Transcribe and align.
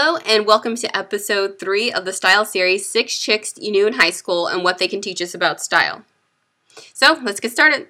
Hello 0.00 0.16
and 0.18 0.46
welcome 0.46 0.76
to 0.76 0.96
episode 0.96 1.58
3 1.58 1.90
of 1.90 2.04
the 2.04 2.12
Style 2.12 2.44
Series 2.44 2.88
6 2.88 3.18
Chicks 3.18 3.54
You 3.56 3.72
Knew 3.72 3.84
in 3.84 3.94
High 3.94 4.10
School 4.10 4.46
and 4.46 4.62
What 4.62 4.78
They 4.78 4.86
Can 4.86 5.00
Teach 5.00 5.20
Us 5.20 5.34
About 5.34 5.60
Style. 5.60 6.04
So, 6.94 7.18
let's 7.24 7.40
get 7.40 7.50
started. 7.50 7.88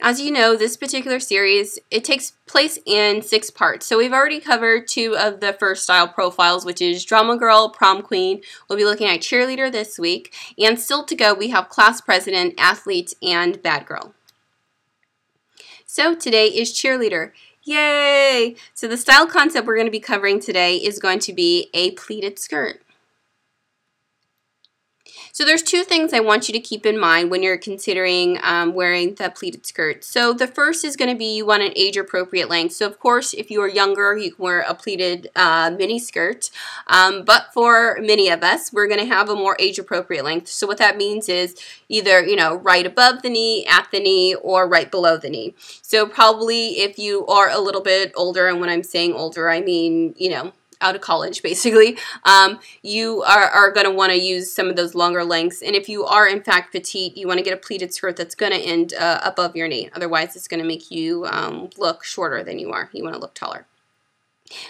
As 0.00 0.20
you 0.20 0.30
know, 0.30 0.54
this 0.54 0.76
particular 0.76 1.18
series, 1.18 1.80
it 1.90 2.04
takes 2.04 2.34
place 2.46 2.78
in 2.86 3.20
six 3.20 3.50
parts. 3.50 3.84
So 3.84 3.98
we've 3.98 4.12
already 4.12 4.38
covered 4.38 4.86
two 4.86 5.16
of 5.16 5.40
the 5.40 5.54
first 5.54 5.82
style 5.82 6.06
profiles, 6.06 6.64
which 6.64 6.80
is 6.80 7.04
Drama 7.04 7.36
Girl, 7.36 7.68
Prom 7.68 8.02
Queen. 8.02 8.42
We'll 8.68 8.78
be 8.78 8.84
looking 8.84 9.08
at 9.08 9.22
Cheerleader 9.22 9.72
this 9.72 9.98
week. 9.98 10.32
And 10.56 10.78
still 10.78 11.04
to 11.04 11.16
go, 11.16 11.34
we 11.34 11.48
have 11.48 11.68
Class 11.68 12.00
President, 12.00 12.54
Athlete, 12.58 13.12
and 13.20 13.60
Bad 13.60 13.86
Girl. 13.86 14.14
So 15.92 16.14
today 16.14 16.46
is 16.46 16.72
Cheerleader. 16.72 17.32
Yay! 17.64 18.54
So 18.74 18.86
the 18.86 18.96
style 18.96 19.26
concept 19.26 19.66
we're 19.66 19.74
going 19.74 19.88
to 19.88 19.90
be 19.90 19.98
covering 19.98 20.38
today 20.38 20.76
is 20.76 21.00
going 21.00 21.18
to 21.18 21.32
be 21.32 21.68
a 21.74 21.90
pleated 21.90 22.38
skirt. 22.38 22.84
So 25.32 25.44
there's 25.44 25.62
two 25.62 25.84
things 25.84 26.12
I 26.12 26.20
want 26.20 26.48
you 26.48 26.52
to 26.52 26.60
keep 26.60 26.84
in 26.84 26.98
mind 26.98 27.30
when 27.30 27.42
you're 27.42 27.58
considering 27.58 28.38
um, 28.42 28.74
wearing 28.74 29.14
the 29.14 29.30
pleated 29.30 29.66
skirt. 29.66 30.04
So 30.04 30.32
the 30.32 30.46
first 30.46 30.84
is 30.84 30.96
going 30.96 31.10
to 31.10 31.16
be 31.16 31.36
you 31.36 31.46
want 31.46 31.62
an 31.62 31.72
age 31.76 31.96
appropriate 31.96 32.48
length. 32.48 32.74
So 32.74 32.86
of 32.86 32.98
course, 32.98 33.34
if 33.34 33.50
you 33.50 33.62
are 33.62 33.68
younger, 33.68 34.16
you 34.16 34.34
can 34.34 34.42
wear 34.42 34.60
a 34.60 34.74
pleated 34.74 35.30
uh, 35.36 35.70
mini 35.76 35.98
skirt. 35.98 36.50
Um, 36.86 37.24
but 37.24 37.52
for 37.52 37.98
many 38.00 38.28
of 38.28 38.42
us, 38.42 38.72
we're 38.72 38.88
going 38.88 39.00
to 39.00 39.06
have 39.06 39.28
a 39.28 39.36
more 39.36 39.56
age 39.58 39.78
appropriate 39.78 40.24
length. 40.24 40.48
So 40.48 40.66
what 40.66 40.78
that 40.78 40.96
means 40.96 41.28
is 41.28 41.56
either, 41.88 42.22
you 42.22 42.36
know, 42.36 42.56
right 42.56 42.86
above 42.86 43.22
the 43.22 43.30
knee, 43.30 43.66
at 43.66 43.88
the 43.90 44.00
knee, 44.00 44.34
or 44.34 44.68
right 44.68 44.90
below 44.90 45.16
the 45.16 45.30
knee. 45.30 45.54
So 45.82 46.06
probably 46.06 46.80
if 46.80 46.98
you 46.98 47.26
are 47.26 47.48
a 47.48 47.60
little 47.60 47.82
bit 47.82 48.12
older, 48.16 48.48
and 48.48 48.60
when 48.60 48.70
I'm 48.70 48.82
saying 48.82 49.14
older, 49.14 49.48
I 49.50 49.60
mean, 49.60 50.14
you 50.16 50.30
know, 50.30 50.52
out 50.80 50.94
of 50.94 51.00
college, 51.00 51.42
basically, 51.42 51.98
um, 52.24 52.58
you 52.82 53.22
are, 53.22 53.48
are 53.48 53.70
going 53.70 53.86
to 53.86 53.92
want 53.92 54.12
to 54.12 54.18
use 54.18 54.52
some 54.52 54.68
of 54.68 54.76
those 54.76 54.94
longer 54.94 55.24
lengths. 55.24 55.62
And 55.62 55.74
if 55.74 55.88
you 55.88 56.04
are, 56.04 56.26
in 56.26 56.42
fact, 56.42 56.72
petite, 56.72 57.16
you 57.16 57.26
want 57.26 57.38
to 57.38 57.44
get 57.44 57.54
a 57.54 57.56
pleated 57.56 57.92
skirt 57.92 58.16
that's 58.16 58.34
going 58.34 58.52
to 58.52 58.58
end 58.58 58.94
uh, 58.94 59.20
above 59.24 59.56
your 59.56 59.68
knee. 59.68 59.90
Otherwise, 59.94 60.36
it's 60.36 60.48
going 60.48 60.62
to 60.62 60.66
make 60.66 60.90
you 60.90 61.26
um, 61.26 61.70
look 61.76 62.04
shorter 62.04 62.42
than 62.42 62.58
you 62.58 62.70
are. 62.70 62.90
You 62.92 63.04
want 63.04 63.14
to 63.14 63.20
look 63.20 63.34
taller. 63.34 63.66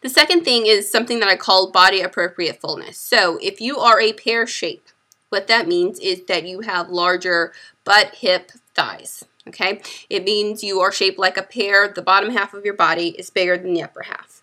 The 0.00 0.08
second 0.08 0.44
thing 0.44 0.66
is 0.66 0.90
something 0.90 1.20
that 1.20 1.28
I 1.28 1.36
call 1.36 1.70
body 1.70 2.00
appropriate 2.00 2.60
fullness. 2.60 2.96
So 2.98 3.38
if 3.42 3.60
you 3.60 3.78
are 3.78 4.00
a 4.00 4.12
pear 4.12 4.46
shape, 4.46 4.88
what 5.28 5.48
that 5.48 5.68
means 5.68 5.98
is 5.98 6.24
that 6.26 6.46
you 6.46 6.60
have 6.60 6.88
larger 6.88 7.52
butt, 7.84 8.16
hip, 8.16 8.52
thighs. 8.74 9.24
Okay, 9.48 9.80
it 10.10 10.24
means 10.24 10.64
you 10.64 10.80
are 10.80 10.90
shaped 10.90 11.20
like 11.20 11.36
a 11.36 11.42
pear. 11.42 11.86
The 11.86 12.02
bottom 12.02 12.30
half 12.30 12.52
of 12.52 12.64
your 12.64 12.74
body 12.74 13.10
is 13.10 13.30
bigger 13.30 13.56
than 13.56 13.74
the 13.74 13.82
upper 13.82 14.02
half. 14.02 14.42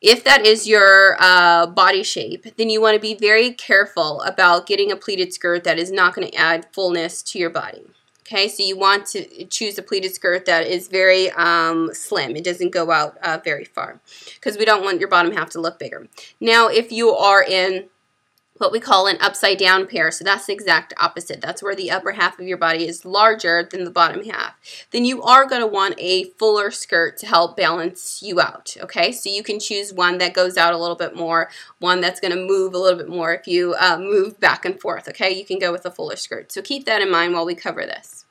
If 0.00 0.24
that 0.24 0.44
is 0.44 0.68
your 0.68 1.16
uh, 1.18 1.66
body 1.66 2.02
shape, 2.02 2.56
then 2.56 2.68
you 2.68 2.80
want 2.80 2.94
to 2.94 3.00
be 3.00 3.14
very 3.14 3.52
careful 3.52 4.20
about 4.22 4.66
getting 4.66 4.92
a 4.92 4.96
pleated 4.96 5.32
skirt 5.32 5.64
that 5.64 5.78
is 5.78 5.90
not 5.90 6.14
going 6.14 6.28
to 6.28 6.34
add 6.36 6.66
fullness 6.72 7.22
to 7.24 7.38
your 7.38 7.50
body. 7.50 7.82
Okay, 8.20 8.48
so 8.48 8.62
you 8.62 8.76
want 8.76 9.06
to 9.06 9.44
choose 9.46 9.78
a 9.78 9.82
pleated 9.82 10.12
skirt 10.12 10.46
that 10.46 10.66
is 10.66 10.88
very 10.88 11.30
um, 11.30 11.90
slim. 11.94 12.34
It 12.34 12.42
doesn't 12.42 12.72
go 12.72 12.90
out 12.90 13.16
uh, 13.22 13.38
very 13.42 13.64
far 13.64 14.00
because 14.34 14.58
we 14.58 14.64
don't 14.64 14.82
want 14.82 14.98
your 14.98 15.08
bottom 15.08 15.32
half 15.32 15.50
to 15.50 15.60
look 15.60 15.78
bigger. 15.78 16.08
Now, 16.40 16.66
if 16.66 16.90
you 16.90 17.10
are 17.10 17.42
in 17.42 17.88
what 18.58 18.72
we 18.72 18.80
call 18.80 19.06
an 19.06 19.18
upside 19.20 19.58
down 19.58 19.86
pear. 19.86 20.10
So 20.10 20.24
that's 20.24 20.46
the 20.46 20.52
exact 20.52 20.92
opposite. 20.98 21.40
That's 21.40 21.62
where 21.62 21.74
the 21.74 21.90
upper 21.90 22.12
half 22.12 22.38
of 22.38 22.46
your 22.46 22.58
body 22.58 22.86
is 22.86 23.04
larger 23.04 23.68
than 23.70 23.84
the 23.84 23.90
bottom 23.90 24.24
half. 24.24 24.54
Then 24.90 25.04
you 25.04 25.22
are 25.22 25.46
going 25.46 25.60
to 25.60 25.66
want 25.66 25.94
a 25.98 26.24
fuller 26.30 26.70
skirt 26.70 27.16
to 27.18 27.26
help 27.26 27.56
balance 27.56 28.22
you 28.22 28.40
out. 28.40 28.76
Okay, 28.80 29.12
so 29.12 29.30
you 29.30 29.42
can 29.42 29.58
choose 29.58 29.92
one 29.92 30.18
that 30.18 30.34
goes 30.34 30.56
out 30.56 30.74
a 30.74 30.78
little 30.78 30.96
bit 30.96 31.16
more, 31.16 31.50
one 31.78 32.00
that's 32.00 32.20
going 32.20 32.34
to 32.34 32.46
move 32.46 32.74
a 32.74 32.78
little 32.78 32.98
bit 32.98 33.08
more 33.08 33.34
if 33.34 33.46
you 33.46 33.74
uh, 33.80 33.98
move 33.98 34.38
back 34.40 34.64
and 34.64 34.80
forth. 34.80 35.08
Okay, 35.08 35.32
you 35.32 35.44
can 35.44 35.58
go 35.58 35.72
with 35.72 35.86
a 35.86 35.90
fuller 35.90 36.16
skirt. 36.16 36.52
So 36.52 36.62
keep 36.62 36.84
that 36.84 37.02
in 37.02 37.10
mind 37.10 37.32
while 37.32 37.46
we 37.46 37.54
cover 37.54 37.86
this. 37.86 38.25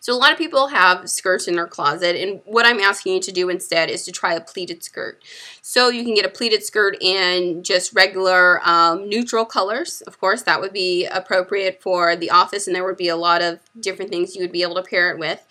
So 0.00 0.12
a 0.12 0.18
lot 0.18 0.32
of 0.32 0.38
people 0.38 0.68
have 0.68 1.08
skirts 1.08 1.48
in 1.48 1.56
their 1.56 1.66
closet 1.66 2.16
and 2.16 2.40
what 2.44 2.66
I'm 2.66 2.80
asking 2.80 3.14
you 3.14 3.20
to 3.20 3.32
do 3.32 3.48
instead 3.48 3.90
is 3.90 4.04
to 4.04 4.12
try 4.12 4.34
a 4.34 4.40
pleated 4.40 4.84
skirt. 4.84 5.22
So 5.62 5.88
you 5.88 6.04
can 6.04 6.14
get 6.14 6.26
a 6.26 6.28
pleated 6.28 6.62
skirt 6.62 6.96
in 7.00 7.62
just 7.62 7.94
regular 7.94 8.60
um, 8.66 9.08
neutral 9.08 9.44
colors. 9.44 10.02
Of 10.02 10.20
course, 10.20 10.42
that 10.42 10.60
would 10.60 10.72
be 10.72 11.06
appropriate 11.06 11.80
for 11.82 12.16
the 12.16 12.30
office 12.30 12.66
and 12.66 12.74
there 12.74 12.84
would 12.84 12.96
be 12.96 13.08
a 13.08 13.16
lot 13.16 13.42
of 13.42 13.60
different 13.78 14.10
things 14.10 14.34
you 14.34 14.42
would 14.42 14.52
be 14.52 14.62
able 14.62 14.76
to 14.76 14.82
pair 14.82 15.10
it 15.10 15.18
with. 15.18 15.46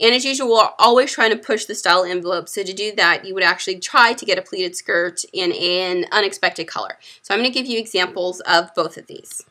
And 0.00 0.14
as 0.14 0.24
usual, 0.24 0.48
we're 0.48 0.70
always 0.78 1.12
trying 1.12 1.30
to 1.30 1.36
push 1.36 1.66
the 1.66 1.74
style 1.74 2.04
envelope. 2.04 2.48
So 2.48 2.62
to 2.62 2.72
do 2.72 2.92
that, 2.96 3.26
you 3.26 3.34
would 3.34 3.42
actually 3.42 3.80
try 3.80 4.14
to 4.14 4.24
get 4.24 4.38
a 4.38 4.42
pleated 4.42 4.74
skirt 4.74 5.24
in 5.32 5.52
an 5.52 6.06
unexpected 6.10 6.66
color. 6.66 6.98
So 7.20 7.34
I'm 7.34 7.40
going 7.40 7.52
to 7.52 7.58
give 7.58 7.66
you 7.66 7.78
examples 7.78 8.40
of 8.40 8.74
both 8.74 8.96
of 8.96 9.06
these. 9.06 9.44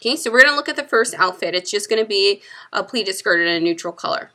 Okay, 0.00 0.16
so 0.16 0.30
we're 0.30 0.42
going 0.42 0.52
to 0.52 0.56
look 0.56 0.68
at 0.68 0.76
the 0.76 0.84
first 0.84 1.14
outfit. 1.14 1.54
It's 1.54 1.70
just 1.70 1.88
going 1.88 2.02
to 2.02 2.08
be 2.08 2.42
a 2.72 2.84
pleated 2.84 3.14
skirt 3.14 3.40
in 3.40 3.48
a 3.48 3.60
neutral 3.60 3.92
color. 3.92 4.30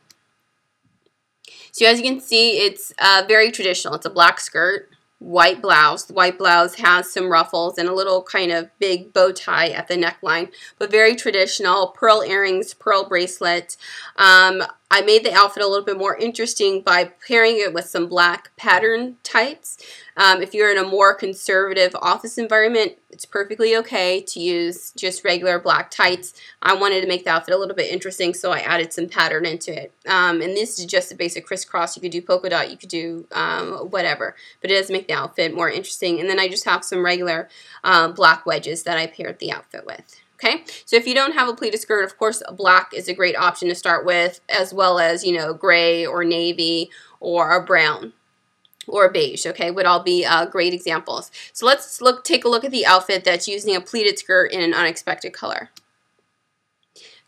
So 1.72 1.86
as 1.86 2.00
you 2.00 2.04
can 2.04 2.20
see, 2.20 2.58
it's 2.60 2.94
uh, 3.00 3.24
very 3.28 3.52
traditional. 3.52 3.94
It's 3.94 4.06
a 4.06 4.10
black 4.10 4.40
skirt, 4.40 4.90
white 5.20 5.62
blouse. 5.62 6.06
The 6.06 6.14
white 6.14 6.38
blouse 6.38 6.76
has 6.76 7.12
some 7.12 7.32
ruffles 7.32 7.78
and 7.78 7.88
a 7.88 7.94
little 7.94 8.24
kind 8.24 8.52
of 8.52 8.70
big 8.80 9.14
bow 9.14 9.32
tie 9.32 9.70
at 9.70 9.88
the 9.88 9.96
neckline, 9.96 10.52
but 10.80 10.92
very 10.92 11.16
traditional. 11.16 11.88
Pearl 11.90 12.24
earrings, 12.24 12.74
pearl 12.74 13.08
bracelet. 13.08 13.78
Um, 14.18 14.64
I 14.94 15.00
made 15.00 15.24
the 15.24 15.34
outfit 15.34 15.63
a 15.63 15.68
little 15.68 15.85
bit 15.85 15.97
more 15.97 16.18
interesting 16.18 16.81
by 16.81 17.06
pairing 17.25 17.57
it 17.57 17.74
with 17.74 17.85
some 17.85 18.07
black 18.07 18.52
pattern 18.57 19.16
tights. 19.24 19.78
Um, 20.18 20.41
if 20.41 20.53
you're 20.53 20.69
in 20.69 20.78
a 20.78 20.85
more 20.85 21.16
conservative 21.16 21.96
office 21.96 22.38
environment, 22.38 22.97
it's 23.09 23.24
perfectly 23.24 23.74
okay 23.78 24.19
to 24.22 24.41
use 24.41 24.91
just 24.91 25.24
regular 25.24 25.59
black 25.59 25.91
tights. 25.91 26.34
I 26.62 26.74
wanted 26.74 27.00
to 27.02 27.07
make 27.07 27.24
the 27.24 27.29
outfit 27.29 27.56
a 27.56 27.57
little 27.57 27.74
bit 27.75 27.90
interesting, 27.90 28.34
so 28.34 28.52
I 28.52 28.59
added 28.59 28.91
some 28.91 29.07
pattern 29.07 29.46
into 29.46 29.72
it. 29.72 29.94
Um, 30.06 30.41
and 30.41 30.57
this 30.57 30.78
is 30.78 30.85
just 30.85 31.13
a 31.13 31.16
basic 31.16 31.46
crisscross. 31.46 31.96
You 31.96 32.02
could 32.02 32.12
do 32.12 32.22
polka 32.22 32.50
dot, 32.50 32.69
you 32.69 32.75
could 32.75 32.90
do 32.90 33.28
um, 33.31 33.90
whatever, 33.91 34.35
but 34.59 34.72
it 34.72 34.75
does 34.75 34.91
make 34.91 35.08
the 35.08 35.13
outfit 35.13 35.56
more 35.56 35.69
interesting. 35.69 36.19
And 36.19 36.29
then 36.29 36.38
I 36.38 36.50
just 36.50 36.66
have 36.66 36.84
some 36.84 37.06
regular 37.06 37.47
um, 37.85 38.12
black 38.12 38.46
wedges 38.46 38.84
that 38.84 38.97
I 38.97 39.08
paired 39.08 39.40
the 39.40 39.53
outfit 39.53 39.85
with. 39.85 40.19
Okay, 40.44 40.63
so 40.85 40.96
if 40.96 41.06
you 41.06 41.13
don't 41.13 41.34
have 41.34 41.47
a 41.47 41.53
pleated 41.53 41.79
skirt, 41.79 42.03
of 42.03 42.18
course, 42.18 42.41
black 42.53 42.96
is 42.96 43.07
a 43.07 43.13
great 43.13 43.35
option 43.35 43.68
to 43.68 43.75
start 43.75 44.07
with, 44.07 44.41
as 44.50 44.74
well 44.74 44.97
as, 44.97 45.24
you 45.24 45.38
know, 45.38 45.53
gray 45.53 46.03
or 46.03 46.24
navy 46.24 46.90
or 47.19 47.56
a 47.56 47.63
brown 47.63 48.13
or 48.88 49.07
beige, 49.09 49.46
okay, 49.46 49.69
would 49.69 49.85
all 49.85 50.02
be 50.02 50.25
uh, 50.25 50.47
great 50.47 50.74
examples. 50.74 51.29
So 51.53 51.68
let's 51.68 52.02
look, 52.02 52.24
take 52.24 52.44
a 52.44 52.50
look 52.50 52.63
at 52.63 52.72
the 52.72 52.88
outfit 52.88 53.24
that's 53.24 53.47
using 53.47 53.75
a 53.75 53.81
pleated 53.81 54.18
skirt 54.18 54.52
in 54.52 54.62
an 54.62 54.74
unexpected 54.74 55.31
color. 55.31 55.69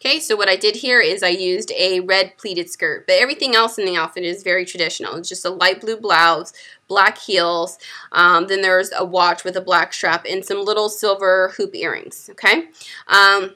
Okay, 0.05 0.19
so 0.19 0.35
what 0.35 0.49
I 0.49 0.57
did 0.57 0.75
here 0.75 0.99
is 0.99 1.23
I 1.23 1.29
used 1.29 1.71
a 1.71 2.01
red 2.01 2.37
pleated 2.37 2.69
skirt, 2.69 3.07
but 3.07 3.15
everything 3.21 3.55
else 3.55 3.77
in 3.77 3.85
the 3.85 3.95
outfit 3.95 4.25
is 4.25 4.43
very 4.43 4.65
traditional. 4.65 5.15
It's 5.15 5.29
just 5.29 5.45
a 5.45 5.49
light 5.49 5.79
blue 5.79 5.95
blouse, 5.95 6.51
black 6.89 7.17
heels, 7.17 7.77
um, 8.11 8.47
then 8.47 8.61
there's 8.61 8.91
a 8.91 9.05
watch 9.05 9.45
with 9.45 9.55
a 9.55 9.61
black 9.61 9.93
strap 9.93 10.25
and 10.27 10.43
some 10.43 10.61
little 10.65 10.89
silver 10.89 11.53
hoop 11.55 11.73
earrings, 11.73 12.29
okay? 12.31 12.65
Um, 13.07 13.55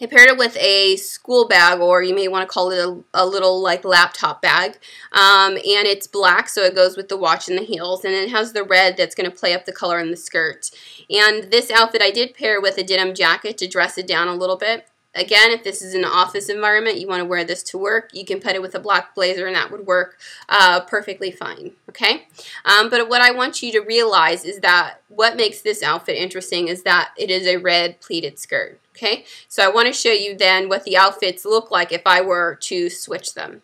I 0.00 0.06
paired 0.06 0.28
it 0.28 0.38
with 0.38 0.56
a 0.58 0.94
school 0.94 1.48
bag, 1.48 1.80
or 1.80 2.04
you 2.04 2.14
may 2.14 2.28
want 2.28 2.48
to 2.48 2.52
call 2.52 2.70
it 2.70 2.78
a, 2.78 3.02
a 3.12 3.26
little 3.26 3.60
like 3.60 3.84
laptop 3.84 4.40
bag. 4.40 4.78
Um, 5.10 5.54
and 5.56 5.88
it's 5.88 6.06
black, 6.06 6.48
so 6.48 6.62
it 6.62 6.76
goes 6.76 6.96
with 6.96 7.08
the 7.08 7.16
watch 7.16 7.48
and 7.48 7.58
the 7.58 7.64
heels. 7.64 8.04
And 8.04 8.14
it 8.14 8.30
has 8.30 8.52
the 8.52 8.64
red 8.64 8.96
that's 8.96 9.14
going 9.16 9.28
to 9.28 9.36
play 9.36 9.54
up 9.54 9.64
the 9.64 9.72
color 9.72 9.98
in 9.98 10.12
the 10.12 10.16
skirt. 10.16 10.70
And 11.10 11.50
this 11.50 11.70
outfit 11.70 12.02
I 12.02 12.10
did 12.10 12.34
pair 12.34 12.60
with 12.60 12.78
a 12.78 12.84
denim 12.84 13.14
jacket 13.14 13.58
to 13.58 13.68
dress 13.68 13.98
it 13.98 14.06
down 14.06 14.26
a 14.28 14.34
little 14.34 14.56
bit. 14.56 14.88
Again, 15.14 15.52
if 15.52 15.62
this 15.62 15.80
is 15.80 15.94
an 15.94 16.04
office 16.04 16.48
environment, 16.48 16.98
you 16.98 17.06
want 17.06 17.20
to 17.20 17.24
wear 17.24 17.44
this 17.44 17.62
to 17.64 17.78
work, 17.78 18.10
you 18.12 18.24
can 18.24 18.40
put 18.40 18.54
it 18.54 18.62
with 18.62 18.74
a 18.74 18.80
black 18.80 19.14
blazer 19.14 19.46
and 19.46 19.54
that 19.54 19.70
would 19.70 19.86
work 19.86 20.18
uh, 20.48 20.80
perfectly 20.80 21.30
fine, 21.30 21.72
okay? 21.88 22.26
Um, 22.64 22.90
but 22.90 23.08
what 23.08 23.22
I 23.22 23.30
want 23.30 23.62
you 23.62 23.70
to 23.72 23.80
realize 23.80 24.44
is 24.44 24.58
that 24.60 25.02
what 25.08 25.36
makes 25.36 25.60
this 25.60 25.82
outfit 25.82 26.16
interesting 26.16 26.66
is 26.66 26.82
that 26.82 27.12
it 27.16 27.30
is 27.30 27.46
a 27.46 27.58
red 27.58 28.00
pleated 28.00 28.40
skirt, 28.40 28.80
okay? 28.96 29.24
So 29.46 29.64
I 29.64 29.72
want 29.72 29.86
to 29.86 29.92
show 29.92 30.10
you 30.10 30.36
then 30.36 30.68
what 30.68 30.82
the 30.84 30.96
outfits 30.96 31.44
look 31.44 31.70
like 31.70 31.92
if 31.92 32.02
I 32.06 32.20
were 32.20 32.56
to 32.62 32.90
switch 32.90 33.34
them. 33.34 33.62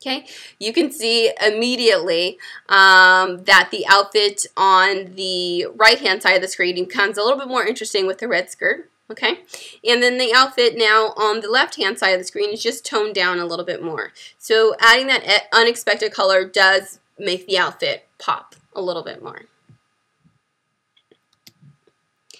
Okay, 0.00 0.26
you 0.60 0.72
can 0.72 0.92
see 0.92 1.32
immediately 1.44 2.38
um, 2.68 3.42
that 3.46 3.70
the 3.72 3.84
outfit 3.88 4.46
on 4.56 5.14
the 5.16 5.66
right 5.74 5.98
hand 5.98 6.22
side 6.22 6.36
of 6.36 6.42
the 6.42 6.46
screen 6.46 6.76
becomes 6.76 7.18
a 7.18 7.22
little 7.22 7.36
bit 7.36 7.48
more 7.48 7.66
interesting 7.66 8.06
with 8.06 8.18
the 8.18 8.28
red 8.28 8.48
skirt 8.48 8.88
okay? 9.10 9.40
And 9.86 10.02
then 10.02 10.18
the 10.18 10.32
outfit 10.34 10.74
now 10.76 11.12
on 11.16 11.40
the 11.40 11.50
left-hand 11.50 11.98
side 11.98 12.10
of 12.10 12.20
the 12.20 12.24
screen 12.24 12.52
is 12.52 12.62
just 12.62 12.84
toned 12.84 13.14
down 13.14 13.38
a 13.38 13.46
little 13.46 13.64
bit 13.64 13.82
more. 13.82 14.12
So 14.38 14.74
adding 14.80 15.06
that 15.08 15.48
unexpected 15.52 16.12
color 16.12 16.44
does 16.44 17.00
make 17.18 17.46
the 17.46 17.58
outfit 17.58 18.06
pop 18.18 18.54
a 18.74 18.82
little 18.82 19.02
bit 19.02 19.22
more. 19.22 19.42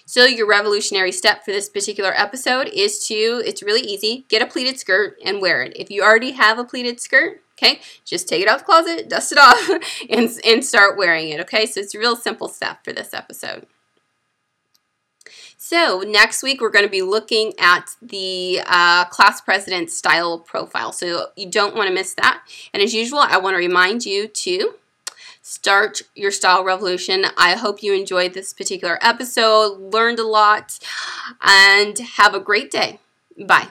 So 0.07 0.25
your 0.25 0.49
revolutionary 0.49 1.13
step 1.13 1.45
for 1.45 1.51
this 1.51 1.69
particular 1.69 2.15
episode 2.17 2.69
is 2.69 3.07
to, 3.09 3.43
it's 3.45 3.63
really 3.63 3.83
easy, 3.83 4.25
get 4.31 4.41
a 4.41 4.47
pleated 4.47 4.81
skirt 4.81 5.19
and 5.23 5.43
wear 5.43 5.63
it. 5.63 5.75
If 5.77 5.91
you 5.91 6.03
already 6.03 6.31
have 6.31 6.59
a 6.59 6.65
pleated 6.65 6.99
skirt, 6.99 7.43
okay, 7.59 7.81
just 8.07 8.27
take 8.27 8.41
it 8.41 8.49
out 8.49 8.55
of 8.55 8.61
the 8.61 8.65
closet, 8.65 9.09
dust 9.11 9.33
it 9.33 9.39
off, 9.39 9.69
and, 10.11 10.31
and 10.47 10.65
start 10.65 10.97
wearing 10.97 11.29
it, 11.29 11.41
okay? 11.41 11.67
So 11.67 11.81
it's 11.81 11.95
a 11.95 11.99
real 11.99 12.17
simple 12.17 12.49
step 12.49 12.83
for 12.85 12.93
this 12.95 13.13
episode. 13.13 13.67
So 15.69 16.03
next 16.07 16.43
week 16.43 16.63
we're 16.63 16.71
going 16.71 16.87
to 16.87 16.91
be 16.91 17.03
looking 17.03 17.53
at 17.59 17.95
the 18.01 18.63
uh, 18.65 19.05
class 19.05 19.43
president 19.43 19.91
style 19.91 20.39
profile. 20.39 20.93
So 20.93 21.27
you 21.37 21.51
don't 21.51 21.77
want 21.77 21.89
to 21.89 21.95
miss 21.95 22.15
that. 22.15 22.41
And 22.73 22.83
as 22.83 22.95
usual, 22.95 23.19
I 23.19 23.37
want 23.37 23.53
to 23.53 23.59
remind 23.59 24.07
you 24.07 24.29
to 24.29 24.77
start 25.43 26.01
your 26.15 26.31
style 26.31 26.65
revolution. 26.65 27.27
I 27.37 27.55
hope 27.55 27.83
you 27.83 27.93
enjoyed 27.93 28.33
this 28.33 28.55
particular 28.55 28.99
episode, 29.03 29.93
learned 29.93 30.19
a 30.19 30.27
lot, 30.27 30.79
and 31.43 31.99
have 31.99 32.33
a 32.33 32.41
great 32.41 32.71
day. 32.71 32.99
Bye. 33.39 33.69